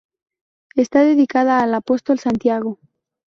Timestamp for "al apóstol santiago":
1.61-2.79